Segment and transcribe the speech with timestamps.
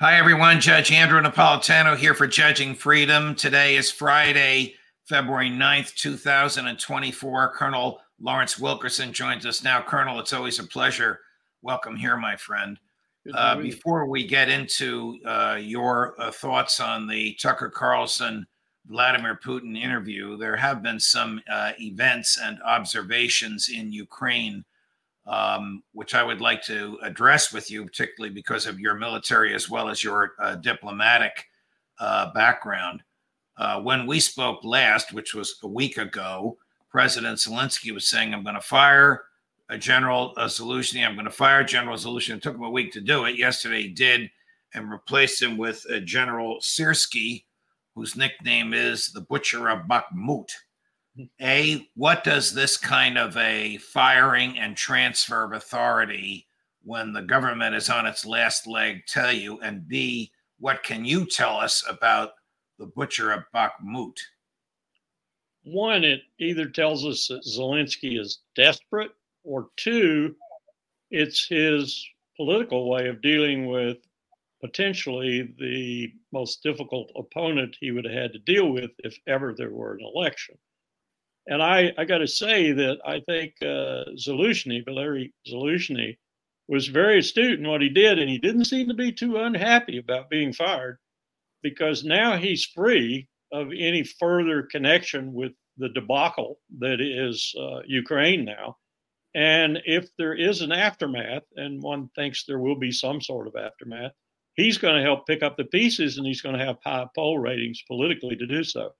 [0.00, 0.60] Hi, everyone.
[0.60, 3.34] Judge Andrew Napolitano here for Judging Freedom.
[3.34, 7.52] Today is Friday, February 9th, 2024.
[7.56, 9.82] Colonel Lawrence Wilkerson joins us now.
[9.82, 11.18] Colonel, it's always a pleasure.
[11.62, 12.78] Welcome here, my friend.
[13.34, 18.46] Uh, before we get into uh, your uh, thoughts on the Tucker Carlson
[18.86, 24.64] Vladimir Putin interview, there have been some uh, events and observations in Ukraine
[25.28, 29.68] um, which I would like to address with you, particularly because of your military as
[29.68, 31.46] well as your uh, diplomatic
[32.00, 33.02] uh, background.
[33.58, 36.56] Uh, when we spoke last, which was a week ago,
[36.90, 39.24] President Zelensky was saying, I'm going to fire
[39.68, 41.06] a General uh, Zaluzhny.
[41.06, 42.36] I'm going to fire General Zaluzhny.
[42.36, 43.36] It took him a week to do it.
[43.36, 44.30] Yesterday he did
[44.72, 47.44] and replaced him with General Syrskyi,
[47.94, 50.50] whose nickname is the Butcher of Bakhmut.
[51.40, 56.46] A, what does this kind of a firing and transfer of authority
[56.82, 59.60] when the government is on its last leg tell you?
[59.60, 62.32] And B, what can you tell us about
[62.78, 64.16] the butcher of Bakhmut?
[65.64, 69.10] One, it either tells us that Zelensky is desperate,
[69.44, 70.34] or two,
[71.10, 73.98] it's his political way of dealing with
[74.60, 79.70] potentially the most difficult opponent he would have had to deal with if ever there
[79.70, 80.56] were an election.
[81.48, 86.18] And I, I got to say that I think uh, Zaluzhny, Valery Zaluzhny,
[86.68, 89.96] was very astute in what he did, and he didn't seem to be too unhappy
[89.96, 90.98] about being fired
[91.62, 98.44] because now he's free of any further connection with the debacle that is uh, Ukraine
[98.44, 98.76] now.
[99.34, 103.56] And if there is an aftermath, and one thinks there will be some sort of
[103.56, 104.12] aftermath,
[104.54, 107.38] he's going to help pick up the pieces and he's going to have high poll
[107.38, 108.90] ratings politically to do so.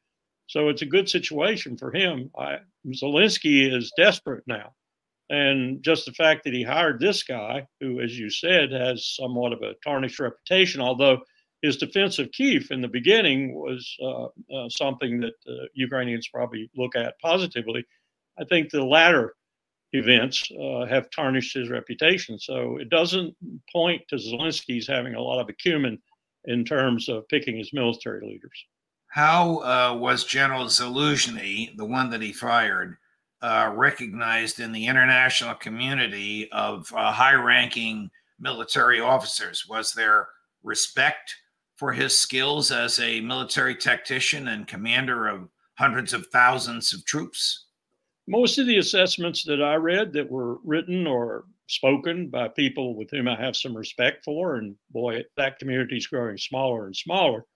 [0.49, 2.31] So it's a good situation for him.
[2.37, 4.73] I, Zelensky is desperate now.
[5.31, 9.53] And just the fact that he hired this guy, who, as you said, has somewhat
[9.53, 11.19] of a tarnished reputation, although
[11.61, 16.71] his defense of Kiev in the beginning was uh, uh, something that uh, Ukrainians probably
[16.77, 17.85] look at positively.
[18.41, 19.35] I think the latter
[19.93, 22.39] events uh, have tarnished his reputation.
[22.39, 23.35] So it doesn't
[23.71, 25.99] point to Zelensky's having a lot of acumen
[26.45, 28.65] in terms of picking his military leaders.
[29.09, 32.97] How uh, was General Zaluzhny, the one that he fired,
[33.41, 39.67] uh, recognized in the international community of uh, high ranking military officers?
[39.69, 40.29] Was there
[40.63, 41.35] respect
[41.77, 45.49] for his skills as a military tactician and commander of
[45.79, 47.67] hundreds of thousands of troops?
[48.27, 53.11] Most of the assessments that I read that were written or spoken by people with
[53.11, 57.47] whom I have some respect for, and boy, that community is growing smaller and smaller,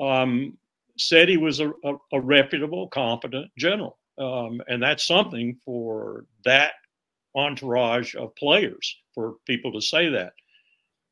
[0.00, 0.56] um,
[1.00, 3.98] said he was a, a, a reputable, competent general.
[4.18, 6.72] Um, and that's something for that
[7.34, 10.34] entourage of players for people to say that.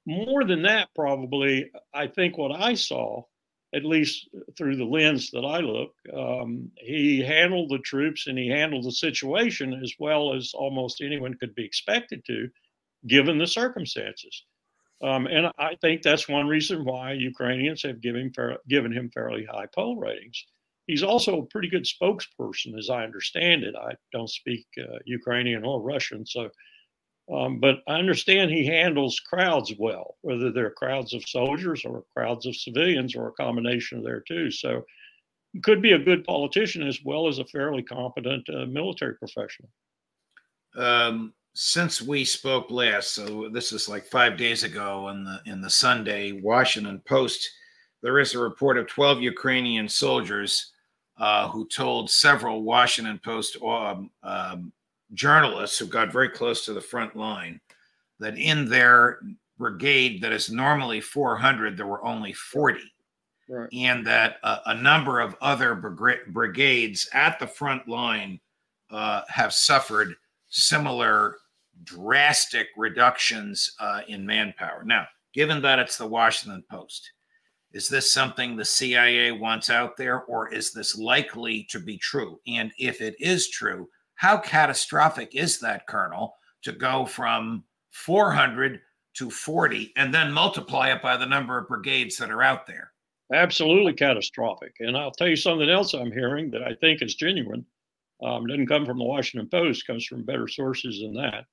[0.07, 3.23] More than that, probably, I think what I saw,
[3.75, 8.49] at least through the lens that I look, um, he handled the troops and he
[8.49, 12.49] handled the situation as well as almost anyone could be expected to,
[13.07, 14.45] given the circumstances.
[15.03, 18.33] Um, and I think that's one reason why Ukrainians have given,
[18.69, 20.45] given him fairly high poll ratings.
[20.87, 23.75] He's also a pretty good spokesperson, as I understand it.
[23.77, 26.51] I don't speak uh, Ukrainian or Russian, so
[27.33, 32.47] um, but I understand he handles crowds well, whether they're crowds of soldiers or crowds
[32.47, 34.51] of civilians or a combination of there too.
[34.51, 34.85] So
[35.63, 39.69] could be a good politician as well as a fairly competent uh, military professional.
[40.77, 45.61] Um, since we spoke last, so this is like five days ago in the in
[45.61, 47.49] the Sunday Washington Post,
[48.03, 50.73] there is a report of 12 Ukrainian soldiers
[51.19, 54.73] uh, who told several Washington Post um, um,
[55.15, 57.61] journalists who got very close to the front line
[58.21, 59.21] that in their
[59.59, 62.81] brigade that is normally 400, there were only 40.
[63.49, 63.69] Right.
[63.73, 68.41] And that uh, a number of other brigades at the front line
[68.91, 70.15] uh, have suffered
[70.49, 71.37] similar
[71.85, 74.83] drastic reductions uh, in manpower.
[74.85, 77.11] Now, given that it's the Washington Post,
[77.73, 82.41] is this something the CIA wants out there, or is this likely to be true?
[82.47, 88.81] And if it is true, how catastrophic is that, Colonel, to go from 400
[89.15, 92.93] to 40 and then multiply it by the number of brigades that are out there?
[93.33, 94.75] Absolutely catastrophic.
[94.81, 97.67] And I'll tell you something else I'm hearing that I think is genuine.
[98.23, 101.45] Um, didn't come from the Washington Post, comes from better sources than that.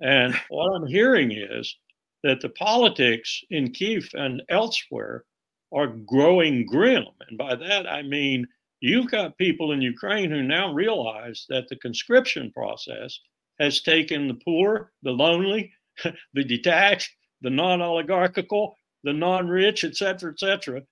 [0.00, 1.76] And what I'm hearing is
[2.22, 5.24] that the politics in Kiev and elsewhere
[5.72, 7.04] are growing grim.
[7.28, 8.46] And by that, I mean
[8.80, 13.18] you've got people in Ukraine who now realize that the conscription process
[13.58, 15.72] has taken the poor, the lonely,
[16.34, 17.10] the detached,
[17.40, 20.82] the non oligarchical, the non rich, et cetera, et cetera,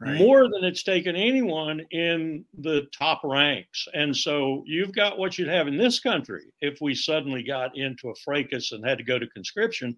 [0.00, 0.18] right.
[0.18, 3.86] more than it's taken anyone in the top ranks.
[3.94, 8.10] And so you've got what you'd have in this country if we suddenly got into
[8.10, 9.96] a fracas and had to go to conscription.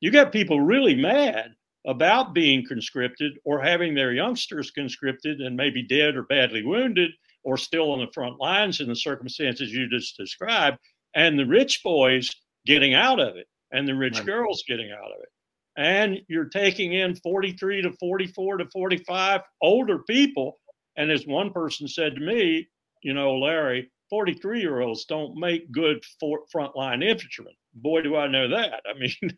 [0.00, 1.52] You got people really mad
[1.86, 7.10] about being conscripted or having their youngsters conscripted and maybe dead or badly wounded
[7.42, 10.76] or still on the front lines in the circumstances you just described,
[11.14, 12.30] and the rich boys
[12.66, 14.26] getting out of it and the rich right.
[14.26, 15.28] girls getting out of it.
[15.76, 20.58] And you're taking in 43 to 44 to 45 older people.
[20.96, 22.68] And as one person said to me,
[23.02, 27.54] you know, Larry, 43 year olds don't make good for frontline infantrymen.
[27.74, 28.82] Boy, do I know that.
[28.88, 29.36] I mean,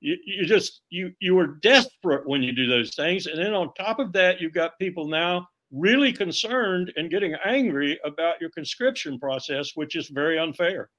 [0.00, 3.72] you, you just you you were desperate when you do those things and then on
[3.74, 9.18] top of that you've got people now really concerned and getting angry about your conscription
[9.18, 10.90] process which is very unfair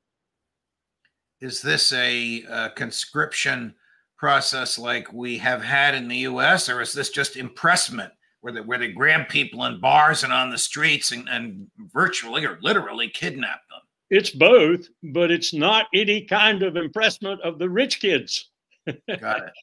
[1.39, 3.74] is this a, a conscription
[4.18, 8.12] process like we have had in the us or is this just impressment
[8.42, 12.46] where they, where they grab people in bars and on the streets and, and virtually
[12.46, 17.69] or literally kidnap them it's both but it's not any kind of impressment of the
[17.69, 18.50] rich kids
[19.19, 19.54] Got it.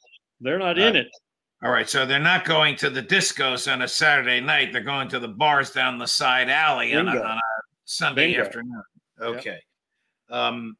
[0.41, 1.09] they're not in it.
[1.63, 4.73] All right, so they're not going to the discos on a Saturday night.
[4.73, 7.41] They're going to the bars down the side alley on a, on a,
[7.87, 8.45] Sunday Bingo.
[8.45, 8.83] afternoon.
[9.21, 9.59] Okay.
[10.29, 10.39] Yep.
[10.39, 10.77] Um,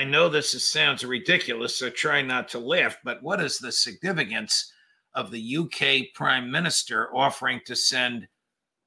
[0.00, 2.96] I know this is, sounds ridiculous, so try not to laugh.
[3.04, 4.72] But what is the significance
[5.14, 8.26] of the UK Prime Minister offering to send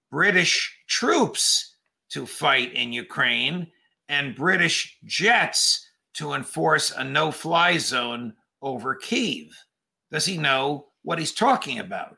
[0.10, 1.76] British troops
[2.14, 3.68] to fight in Ukraine
[4.10, 8.34] and British jets to enforce a no-fly zone
[8.64, 9.50] over Kiev?
[10.10, 12.18] Does he know what he's talking about?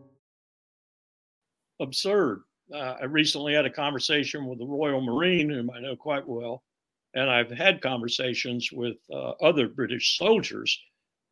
[1.81, 2.43] Absurd.
[2.73, 6.63] Uh, I recently had a conversation with the Royal Marine, whom I know quite well,
[7.15, 10.79] and I've had conversations with uh, other British soldiers.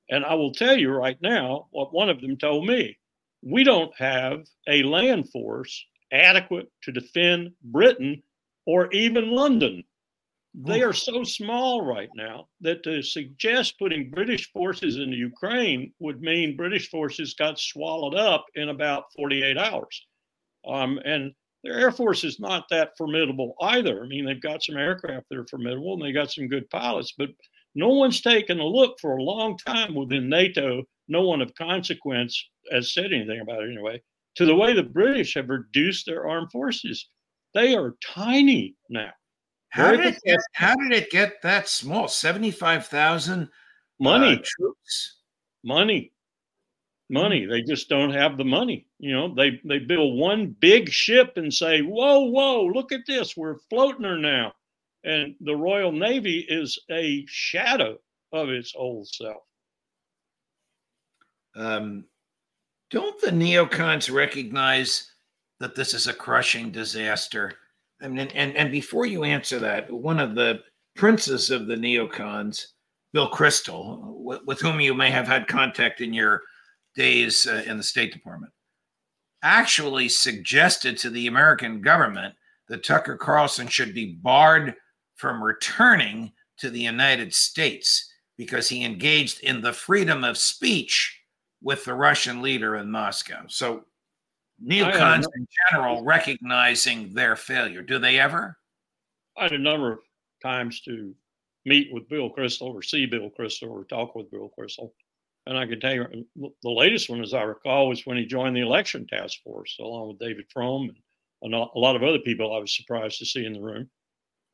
[0.09, 2.97] And I will tell you right now what one of them told me.
[3.43, 8.23] We don't have a land force adequate to defend Britain
[8.65, 9.83] or even London.
[10.55, 16.21] They are so small right now that to suggest putting British forces into Ukraine would
[16.21, 20.07] mean British forces got swallowed up in about 48 hours.
[20.71, 21.33] Um, and
[21.63, 24.03] their air force is not that formidable either.
[24.03, 27.13] I mean, they've got some aircraft that are formidable and they got some good pilots,
[27.17, 27.29] but
[27.75, 30.83] no one's taken a look for a long time within NATO.
[31.07, 34.01] No one of consequence has said anything about it anyway,
[34.35, 37.09] to the way the British have reduced their armed forces.
[37.53, 39.11] They are tiny now.
[39.69, 42.07] How did, it get, how did it get that small?
[42.07, 43.47] 75,000
[43.99, 45.17] money uh, troops.
[45.63, 46.11] Money.
[47.09, 47.45] Money.
[47.45, 48.85] They just don't have the money.
[48.99, 53.35] You know, they they build one big ship and say, "Whoa, whoa, look at this.
[53.35, 54.53] We're floating her now."
[55.03, 57.97] And the Royal Navy is a shadow
[58.31, 59.43] of its old self.
[61.55, 62.05] Um,
[62.91, 65.11] don't the neocons recognize
[65.59, 67.53] that this is a crushing disaster?
[68.01, 70.61] I mean, and, and before you answer that, one of the
[70.95, 72.67] princes of the neocons,
[73.13, 76.43] Bill Kristol, with, with whom you may have had contact in your
[76.95, 78.51] days uh, in the State Department,
[79.41, 82.35] actually suggested to the American government
[82.67, 84.75] that Tucker Carlson should be barred
[85.15, 91.19] from returning to the United States because he engaged in the freedom of speech
[91.61, 93.43] with the Russian leader in Moscow.
[93.47, 93.83] So
[94.63, 97.81] neocons in general recognizing their failure.
[97.81, 98.57] Do they ever?
[99.37, 99.99] I had a number of
[100.41, 101.13] times to
[101.65, 104.91] meet with Bill Kristol or see Bill Kristol or talk with Bill Kristol.
[105.45, 108.55] And I can tell you the latest one, as I recall, was when he joined
[108.55, 110.91] the election task force along with David Frum
[111.41, 113.89] and a lot of other people I was surprised to see in the room.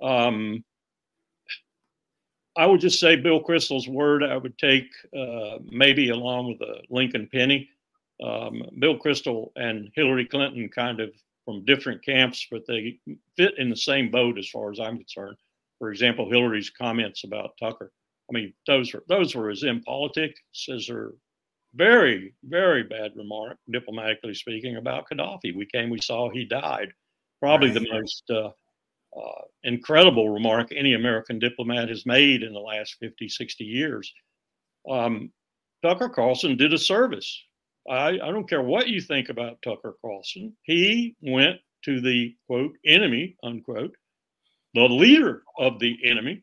[0.02, 0.64] Um,
[2.58, 4.24] I would just say Bill Kristol's word.
[4.24, 4.88] I would take
[5.18, 7.70] uh, maybe along with the Lincoln Penny.
[8.24, 11.12] Um, Bill Kristol and Hillary Clinton kind of
[11.44, 12.98] from different camps, but they
[13.36, 15.36] fit in the same boat as far as I'm concerned.
[15.80, 17.92] For example, Hillary's comments about Tucker.
[18.30, 20.36] I mean, those were those were as impolitic
[20.74, 21.14] as her
[21.76, 25.56] very, very bad remark, diplomatically speaking, about Gaddafi.
[25.56, 26.90] We came, we saw, he died.
[27.42, 27.82] Probably right.
[27.82, 28.50] the most uh,
[29.20, 34.12] uh, incredible remark any American diplomat has made in the last 50, 60 years.
[34.90, 35.32] Um,
[35.84, 37.44] Tucker Carlson did a service.
[37.90, 40.56] I, I don't care what you think about Tucker Carlson.
[40.64, 43.96] He went to the quote enemy, unquote,
[44.74, 46.42] the leader of the enemy,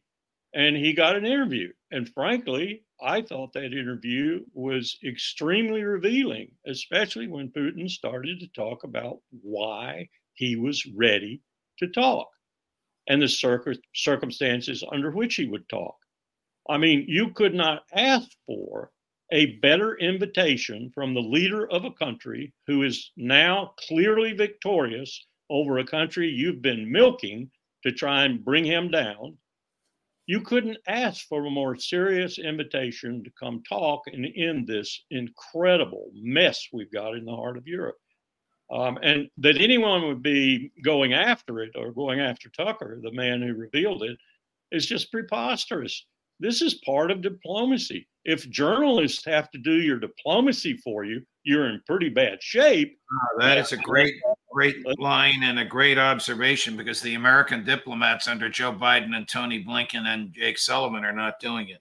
[0.55, 1.73] and he got an interview.
[1.91, 8.85] And frankly, I thought that interview was extremely revealing, especially when Putin started to talk
[8.85, 11.41] about why he was ready
[11.79, 12.29] to talk
[13.09, 15.97] and the circumstances under which he would talk.
[16.69, 18.93] I mean, you could not ask for
[19.33, 25.79] a better invitation from the leader of a country who is now clearly victorious over
[25.79, 27.51] a country you've been milking
[27.83, 29.37] to try and bring him down.
[30.27, 36.11] You couldn't ask for a more serious invitation to come talk and end this incredible
[36.15, 37.97] mess we've got in the heart of Europe.
[38.71, 43.43] Um, and that anyone would be going after it or going after Tucker, the man
[43.43, 44.17] who revealed it,
[44.71, 46.07] is just preposterous.
[46.41, 48.09] This is part of diplomacy.
[48.25, 52.99] If journalists have to do your diplomacy for you, you're in pretty bad shape.
[53.13, 54.15] Oh, that is a great,
[54.53, 59.65] great line and a great observation because the American diplomats under Joe Biden and Tony
[59.65, 61.81] Blinken and Jake Sullivan are not doing it.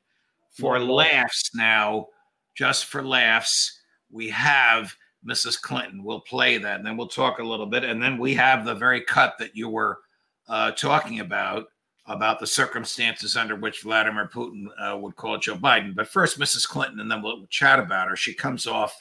[0.51, 2.07] For laughs now,
[2.55, 3.79] just for laughs,
[4.11, 4.93] we have
[5.25, 5.61] Mrs.
[5.61, 6.03] Clinton.
[6.03, 7.83] We'll play that and then we'll talk a little bit.
[7.83, 9.99] And then we have the very cut that you were
[10.47, 11.67] uh, talking about,
[12.07, 15.95] about the circumstances under which Vladimir Putin uh, would call Joe Biden.
[15.95, 16.67] But first, Mrs.
[16.67, 18.15] Clinton, and then we'll chat about her.
[18.15, 18.97] She comes off,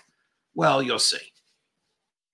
[0.54, 1.29] well, you'll see.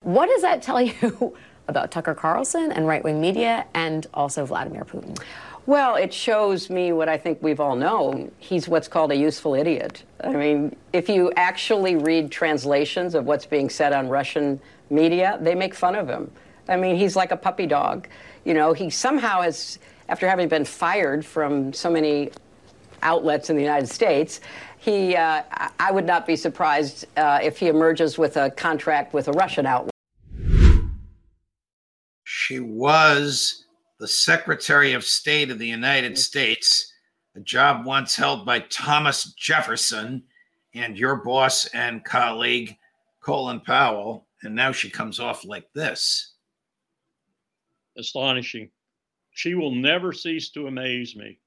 [0.07, 1.35] What does that tell you
[1.67, 5.19] about Tucker Carlson and right wing media and also Vladimir Putin?
[5.65, 8.31] Well, it shows me what I think we've all known.
[8.37, 10.03] He's what's called a useful idiot.
[10.23, 15.55] I mean, if you actually read translations of what's being said on Russian media, they
[15.55, 16.31] make fun of him.
[16.69, 18.07] I mean, he's like a puppy dog.
[18.45, 19.77] You know, he somehow has,
[20.07, 22.31] after having been fired from so many
[23.01, 24.39] outlets in the United States,
[24.77, 25.43] he, uh,
[25.79, 29.65] I would not be surprised uh, if he emerges with a contract with a Russian
[29.65, 29.91] outlet.
[32.23, 33.65] She was
[33.99, 36.93] the Secretary of State of the United States,
[37.35, 40.23] a job once held by Thomas Jefferson
[40.73, 42.77] and your boss and colleague,
[43.21, 44.27] Colin Powell.
[44.43, 46.35] And now she comes off like this.
[47.97, 48.69] Astonishing.
[49.31, 51.39] She will never cease to amaze me.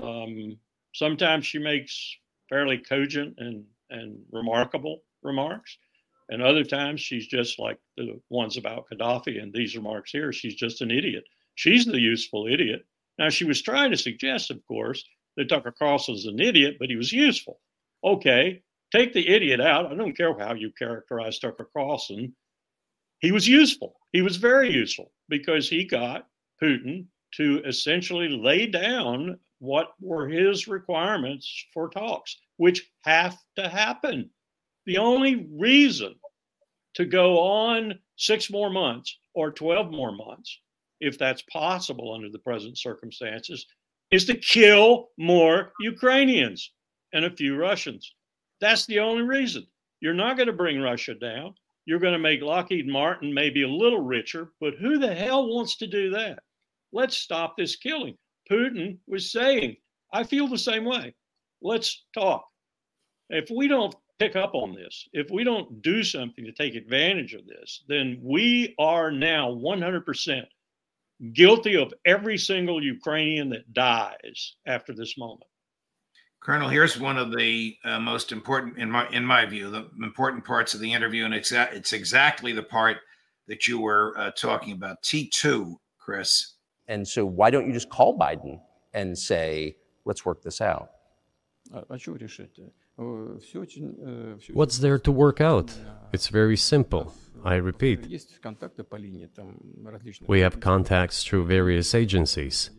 [0.00, 0.58] Um,
[0.92, 2.16] sometimes she makes
[2.48, 5.76] fairly cogent and, and remarkable remarks.
[6.28, 10.32] And other times she's just like the ones about Gaddafi and these remarks here.
[10.32, 11.24] She's just an idiot.
[11.54, 12.84] She's the useful idiot.
[13.18, 15.04] Now, she was trying to suggest, of course,
[15.36, 17.60] that Tucker Carlson was an idiot, but he was useful.
[18.02, 19.90] Okay, take the idiot out.
[19.90, 22.34] I don't care how you characterize Tucker Carlson.
[23.20, 23.94] He was useful.
[24.12, 26.26] He was very useful because he got
[26.62, 34.30] Putin to essentially lay down what were his requirements for talks, which have to happen.
[34.86, 36.14] The only reason
[36.94, 40.60] to go on six more months or 12 more months
[41.04, 43.66] if that's possible under the present circumstances,
[44.10, 46.72] is to kill more Ukrainians
[47.12, 48.14] and a few Russians.
[48.60, 49.66] That's the only reason.
[50.00, 51.54] You're not going to bring Russia down.
[51.86, 55.76] You're going to make Lockheed Martin maybe a little richer, but who the hell wants
[55.78, 56.38] to do that?
[56.94, 58.16] Let's stop this killing.
[58.48, 59.76] Putin was saying,
[60.12, 61.12] I feel the same way.
[61.60, 62.46] Let's talk.
[63.30, 67.34] If we don't pick up on this, if we don't do something to take advantage
[67.34, 70.42] of this, then we are now 100%
[71.32, 75.50] guilty of every single Ukrainian that dies after this moment.
[76.40, 80.44] Colonel, here's one of the uh, most important, in my in my view, the important
[80.44, 82.98] parts of the interview, and it's, it's exactly the part
[83.48, 85.02] that you were uh, talking about.
[85.02, 86.53] T2, Chris.
[86.88, 88.60] And so, why don't you just call Biden
[88.92, 90.90] and say, let's work this out?
[94.52, 95.74] What's there to work out?
[96.12, 97.12] It's very simple.
[97.44, 98.08] I repeat,
[100.26, 102.70] we have contacts through various agencies.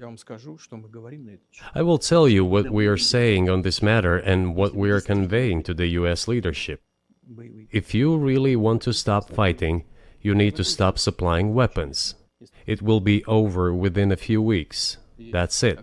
[1.76, 5.02] I will tell you what we are saying on this matter and what we are
[5.02, 6.82] conveying to the US leadership.
[7.72, 9.84] If you really want to stop fighting,
[10.22, 12.16] you need to stop supplying weapons.
[12.66, 14.98] It will be over within a few weeks.
[15.32, 15.80] That's it.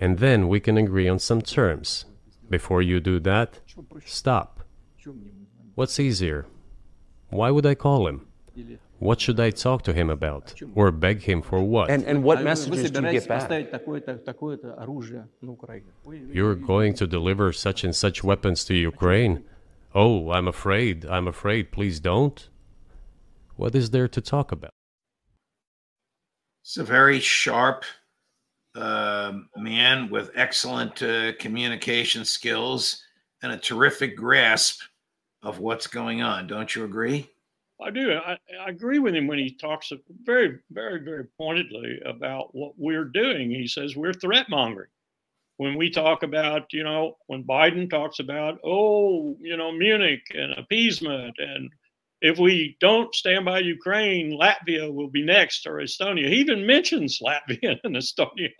[0.00, 2.04] And then we can agree on some terms.
[2.48, 3.60] Before you do that,
[4.04, 4.60] stop.
[5.74, 6.46] What's easier?
[7.30, 8.26] Why would I call him?
[8.98, 10.54] What should I talk to him about?
[10.74, 11.90] Or beg him for what?
[11.90, 13.50] And, and what messages do you get back?
[16.32, 19.44] You're going to deliver such and such weapons to Ukraine?
[19.94, 22.48] Oh, I'm afraid, I'm afraid, please don't.
[23.56, 24.75] What is there to talk about?
[26.66, 27.84] It's a very sharp
[28.74, 33.04] uh, man with excellent uh, communication skills
[33.44, 34.80] and a terrific grasp
[35.44, 36.48] of what's going on.
[36.48, 37.30] Don't you agree?
[37.80, 38.14] I do.
[38.14, 39.92] I, I, agree with him when he talks
[40.24, 43.48] very, very, very pointedly about what we're doing.
[43.48, 44.90] He says we're threat mongering.
[45.58, 50.52] When we talk about, you know, when Biden talks about, oh, you know, Munich and
[50.54, 51.70] appeasement, and
[52.26, 56.28] if we don't stand by Ukraine, Latvia will be next or Estonia.
[56.28, 58.50] He even mentions Latvia and Estonia.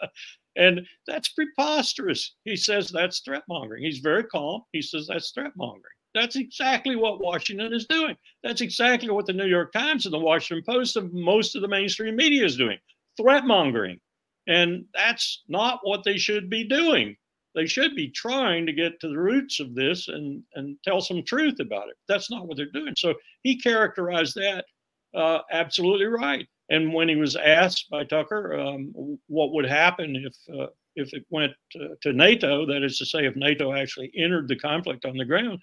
[0.54, 2.36] And that's preposterous.
[2.44, 3.82] He says that's threat mongering.
[3.82, 4.62] He's very calm.
[4.70, 5.82] He says that's threat mongering.
[6.14, 8.16] That's exactly what Washington is doing.
[8.44, 11.68] That's exactly what the New York Times and the Washington Post and most of the
[11.68, 12.78] mainstream media is doing
[13.20, 13.98] threat mongering.
[14.46, 17.16] And that's not what they should be doing.
[17.56, 21.24] They should be trying to get to the roots of this and, and tell some
[21.24, 21.96] truth about it.
[22.06, 22.94] That's not what they're doing.
[22.96, 24.66] So he characterized that
[25.14, 26.46] uh, absolutely right.
[26.68, 30.66] And when he was asked by Tucker um, what would happen if uh,
[30.96, 34.56] if it went to, to NATO, that is to say, if NATO actually entered the
[34.56, 35.58] conflict on the ground,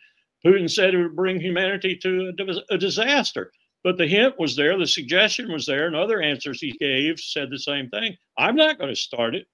[0.46, 3.52] Putin said it would bring humanity to a, a disaster.
[3.84, 7.50] But the hint was there, the suggestion was there, and other answers he gave said
[7.50, 8.16] the same thing.
[8.38, 9.48] I'm not going to start it.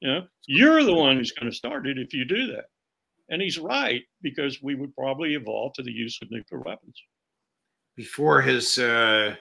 [0.00, 2.64] You know, you're the one who's going to start it if you do that.
[3.28, 7.00] And he's right because we would probably evolve to the use of nuclear weapons.
[7.96, 9.36] Before his uh,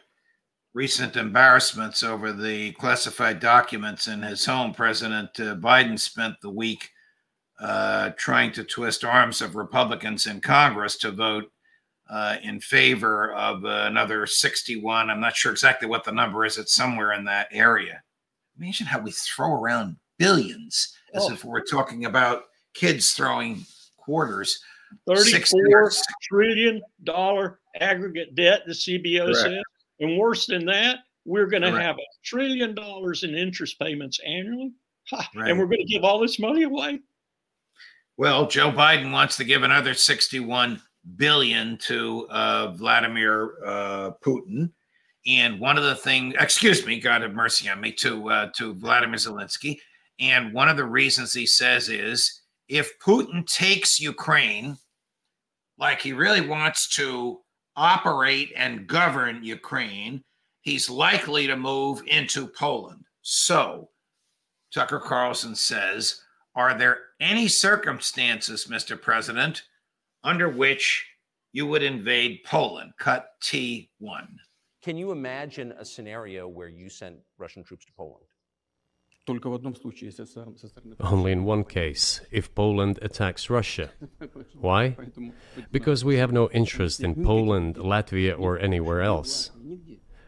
[0.73, 6.89] recent embarrassments over the classified documents in his home, President uh, Biden spent the week
[7.59, 11.51] uh, trying to twist arms of Republicans in Congress to vote
[12.09, 15.09] uh, in favor of another 61.
[15.09, 16.57] I'm not sure exactly what the number is.
[16.57, 18.01] It's somewhere in that area.
[18.59, 21.33] Imagine how we throw around billions as oh.
[21.33, 22.43] if we're talking about
[22.75, 23.65] kids throwing
[23.97, 24.59] quarters.
[25.07, 25.91] Thirty-four
[26.23, 29.39] trillion dollar aggregate debt, the CBO Correct.
[29.39, 29.63] says.
[29.99, 34.71] And worse than that, we're going to have a trillion dollars in interest payments annually.
[35.11, 35.49] Right.
[35.49, 36.99] And we're going to give all this money away.
[38.17, 40.81] Well, Joe Biden wants to give another 61
[41.15, 44.71] billion to uh, Vladimir uh, Putin.
[45.25, 48.73] And one of the things, excuse me, God have mercy on me, to uh, to
[48.73, 49.79] Vladimir Zelensky.
[50.19, 54.77] And one of the reasons he says is if Putin takes Ukraine,
[55.77, 57.39] like he really wants to
[57.75, 60.23] operate and govern Ukraine,
[60.61, 63.05] he's likely to move into Poland.
[63.21, 63.89] So,
[64.73, 66.21] Tucker Carlson says,
[66.55, 69.01] Are there any circumstances, Mr.
[69.01, 69.63] President,
[70.23, 71.07] under which
[71.53, 72.91] you would invade Poland?
[72.99, 73.87] Cut T1.
[74.83, 78.25] Can you imagine a scenario where you sent Russian troops to Poland?
[80.99, 83.91] Only in one case, if Poland attacks Russia.
[84.59, 84.95] Why?
[85.71, 89.51] Because we have no interest in Poland, Latvia, or anywhere else.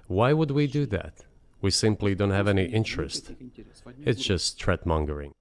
[0.08, 1.26] Why would we do that?
[1.62, 3.32] We simply don't have any interest.
[4.00, 5.34] It's just threat mongering.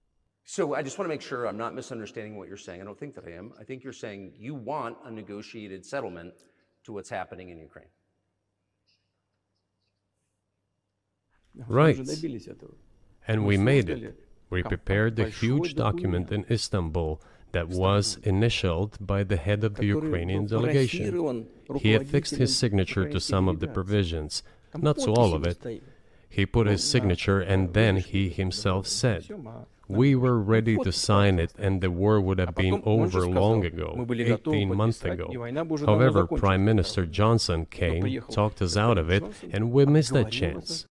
[0.44, 2.80] So I just want to make sure I'm not misunderstanding what you're saying.
[2.80, 3.52] I don't think that I am.
[3.60, 6.34] I think you're saying you want a negotiated settlement
[6.84, 7.86] to what's happening in Ukraine.
[11.68, 11.96] Right.
[13.30, 14.16] And we made it.
[14.50, 17.20] We prepared the huge document in Istanbul
[17.52, 21.46] that was initialed by the head of the Ukrainian delegation.
[21.84, 24.42] He affixed his signature to some of the provisions,
[24.76, 25.58] not to all of it.
[26.28, 29.22] He put his signature and then he himself said,
[29.88, 34.06] We were ready to sign it and the war would have been over long ago,
[34.08, 35.26] 18 months ago.
[35.90, 40.86] However, Prime Minister Johnson came, talked us out of it, and we missed that chance.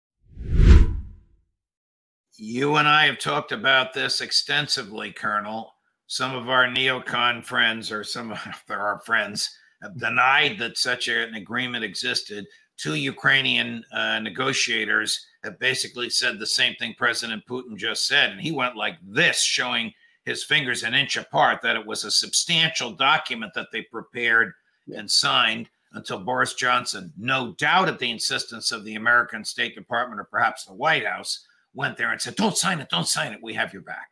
[2.41, 5.73] You and I have talked about this extensively, Colonel.
[6.07, 11.35] Some of our neocon friends, or some of our friends, have denied that such an
[11.35, 12.45] agreement existed.
[12.77, 18.29] Two Ukrainian uh, negotiators have basically said the same thing President Putin just said.
[18.29, 19.91] And he went like this, showing
[20.23, 24.53] his fingers an inch apart that it was a substantial document that they prepared
[24.95, 30.21] and signed until Boris Johnson, no doubt at the insistence of the American State Department
[30.21, 33.39] or perhaps the White House, went there and said, Don't sign it, don't sign it,
[33.41, 34.09] we have your back.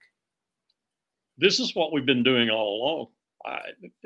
[1.38, 3.08] This is what we've been doing all along.
[3.46, 3.60] I,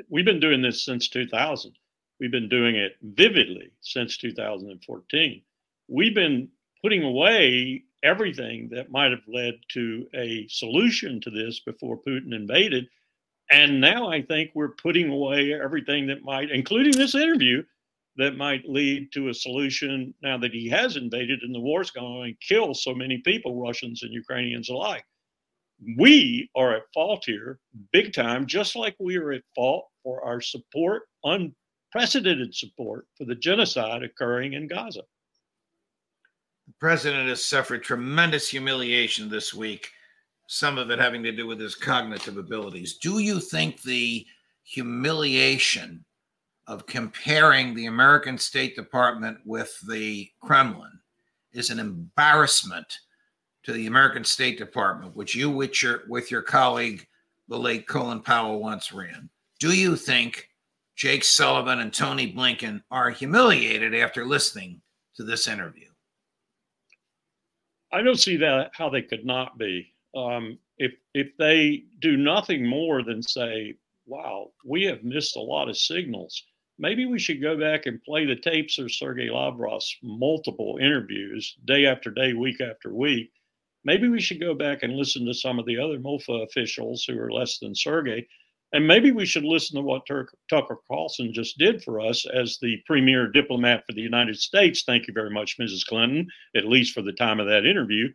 [0.08, 1.72] we've been doing this since 2000.
[2.20, 5.42] We've been doing it vividly since 2014.
[5.88, 6.48] We've been
[6.82, 12.88] putting away everything that might have led to a solution to this before Putin invaded.
[13.50, 17.62] And now I think we're putting away everything that might, including this interview,
[18.16, 22.34] that might lead to a solution now that he has invaded and the war's going
[22.34, 25.04] to kill so many people, Russians and Ukrainians alike.
[25.96, 27.58] We are at fault here,
[27.92, 33.34] big time, just like we are at fault for our support, unprecedented support for the
[33.34, 35.02] genocide occurring in Gaza.
[36.68, 39.90] The president has suffered tremendous humiliation this week,
[40.46, 42.98] some of it having to do with his cognitive abilities.
[42.98, 44.24] Do you think the
[44.62, 46.04] humiliation
[46.66, 50.98] of comparing the American State Department with the Kremlin
[51.52, 52.98] is an embarrassment
[53.64, 57.06] to the American State Department, which you with your with your colleague,
[57.48, 59.28] the late Colin Powell, once ran.
[59.60, 60.48] Do you think
[60.96, 64.80] Jake Sullivan and Tony Blinken are humiliated after listening
[65.16, 65.88] to this interview?
[67.92, 69.94] I don't see that how they could not be.
[70.14, 75.68] Um, if if they do nothing more than say, "Wow, we have missed a lot
[75.68, 76.42] of signals,"
[76.78, 81.86] maybe we should go back and play the tapes of Sergei Lavrov's multiple interviews, day
[81.86, 83.30] after day, week after week.
[83.84, 87.18] Maybe we should go back and listen to some of the other MOFA officials who
[87.18, 88.26] are less than Sergei
[88.72, 92.58] and maybe we should listen to what Tur- Tucker Carlson just did for us as
[92.60, 94.82] the premier diplomat for the United States.
[94.84, 95.84] Thank you very much, Mrs.
[95.84, 98.08] Clinton, at least for the time of that interview.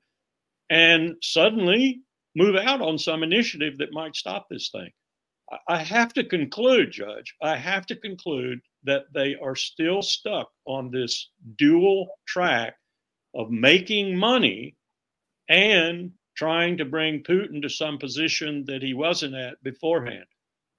[0.70, 2.02] And suddenly
[2.36, 4.90] move out on some initiative that might stop this thing.
[5.68, 10.92] I have to conclude, Judge, I have to conclude that they are still stuck on
[10.92, 12.76] this dual track
[13.34, 14.76] of making money
[15.48, 20.26] and trying to bring Putin to some position that he wasn't at beforehand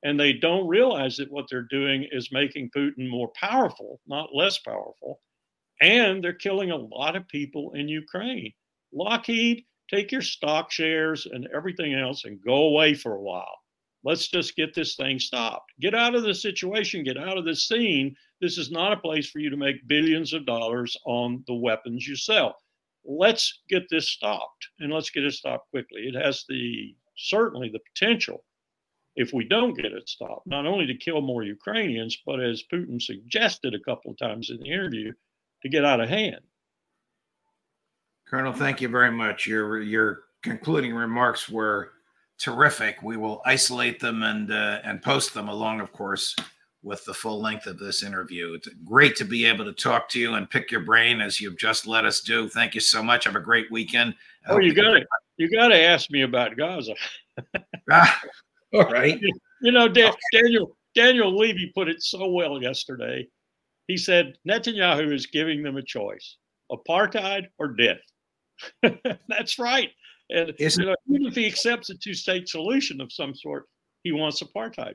[0.02, 4.58] and they don't realize that what they're doing is making Putin more powerful, not less
[4.58, 5.20] powerful.
[5.80, 8.52] And they're killing a lot of people in Ukraine.
[8.92, 13.57] Lockheed, take your stock shares and everything else and go away for a while.
[14.04, 15.72] Let's just get this thing stopped.
[15.80, 18.14] Get out of the situation, get out of the scene.
[18.40, 22.06] This is not a place for you to make billions of dollars on the weapons
[22.06, 22.56] you sell.
[23.04, 26.02] Let's get this stopped and let's get it stopped quickly.
[26.02, 28.44] It has the certainly the potential
[29.18, 33.02] if we don't get it stopped, not only to kill more Ukrainians, but as Putin
[33.02, 35.12] suggested a couple of times in the interview,
[35.62, 36.40] to get out of hand.
[38.28, 39.44] Colonel, thank you very much.
[39.44, 41.94] Your your concluding remarks were
[42.38, 43.02] terrific.
[43.02, 46.34] We will isolate them and uh, and post them along, of course,
[46.82, 48.54] with the full length of this interview.
[48.54, 51.58] It's great to be able to talk to you and pick your brain as you've
[51.58, 52.48] just let us do.
[52.48, 53.24] Thank you so much.
[53.24, 54.14] Have a great weekend.
[54.46, 55.04] Oh, you got to
[55.36, 56.94] You got to ask me about Gaza.
[57.90, 58.20] ah,
[58.74, 59.20] all right.
[59.60, 63.26] You know, Dan, Daniel Daniel Levy put it so well yesterday.
[63.88, 66.36] He said Netanyahu is giving them a choice:
[66.70, 67.98] apartheid or death.
[69.28, 69.90] That's right.
[70.30, 73.66] And you know, even if he accepts a two-state solution of some sort,
[74.02, 74.94] he wants apartheid.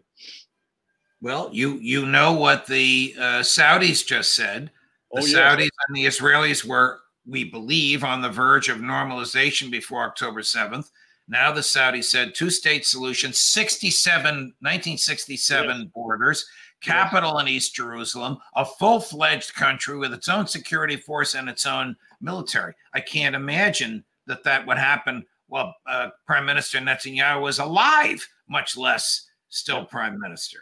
[1.21, 4.69] Well, you you know what the uh, Saudis just said.
[5.11, 5.55] The oh, yeah.
[5.55, 10.91] Saudis and the Israelis were, we believe, on the verge of normalization before October seventh.
[11.27, 15.87] Now the Saudis said two state solution, 67, 1967 yes.
[15.95, 16.45] borders,
[16.81, 17.41] capital yes.
[17.41, 21.95] in East Jerusalem, a full fledged country with its own security force and its own
[22.21, 22.73] military.
[22.93, 28.77] I can't imagine that that would happen while uh, Prime Minister Netanyahu was alive, much
[28.77, 30.59] less still Prime Minister.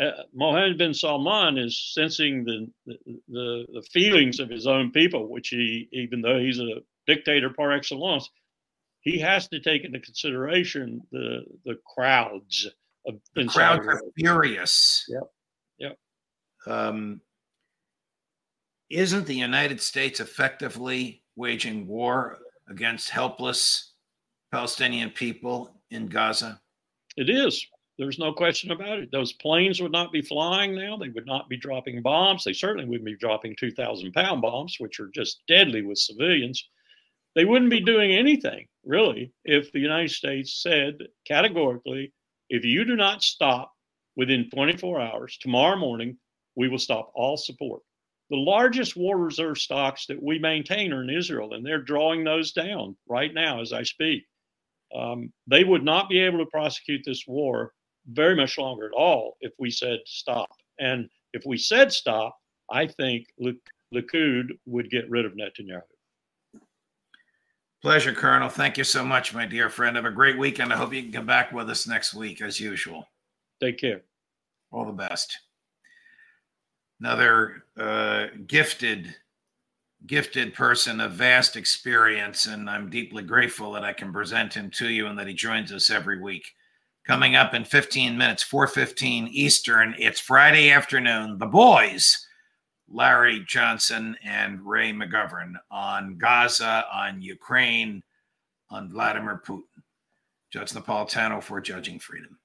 [0.00, 2.66] Uh, Mohammed bin Salman is sensing the,
[3.28, 7.72] the the feelings of his own people, which he, even though he's a dictator par
[7.72, 8.30] excellence,
[9.00, 12.70] he has to take into consideration the the crowds
[13.06, 15.04] of the crowds are furious.
[15.08, 15.22] Yep.
[15.78, 15.98] Yep.
[16.66, 17.20] Um,
[18.88, 22.38] isn't the United States effectively waging war
[22.72, 23.92] against helpless
[24.50, 26.60] Palestinian people in Gaza?
[27.16, 27.66] It is.
[27.98, 29.12] There's no question about it.
[29.12, 30.96] Those planes would not be flying now.
[30.96, 32.42] They would not be dropping bombs.
[32.42, 36.66] They certainly wouldn't be dropping 2,000 pound bombs, which are just deadly with civilians.
[37.36, 40.94] They wouldn't be doing anything, really, if the United States said
[41.26, 42.12] categorically
[42.52, 43.72] if you do not stop
[44.14, 46.18] within 24 hours, tomorrow morning,
[46.54, 47.80] we will stop all support.
[48.30, 52.52] The largest war reserve stocks that we maintain are in Israel, and they're drawing those
[52.52, 54.24] down right now as I speak.
[54.94, 57.72] Um, they would not be able to prosecute this war
[58.10, 60.50] very much longer at all if we said stop.
[60.78, 62.36] And if we said stop,
[62.70, 63.26] I think
[63.94, 65.82] Likud would get rid of Netanyahu.
[67.82, 68.48] Pleasure, Colonel.
[68.48, 69.96] Thank you so much, my dear friend.
[69.96, 70.72] Have a great weekend.
[70.72, 73.08] I hope you can come back with us next week as usual.
[73.60, 74.02] Take care.
[74.70, 75.36] All the best.
[77.02, 79.12] Another uh, gifted,
[80.06, 84.88] gifted person of vast experience, and I'm deeply grateful that I can present him to
[84.88, 86.46] you and that he joins us every week.
[87.04, 89.96] Coming up in 15 minutes, 4:15 Eastern.
[89.98, 91.38] It's Friday afternoon.
[91.38, 92.24] The boys,
[92.88, 98.04] Larry Johnson and Ray McGovern, on Gaza, on Ukraine,
[98.70, 99.82] on Vladimir Putin.
[100.52, 102.38] Judge Napolitano for Judging Freedom.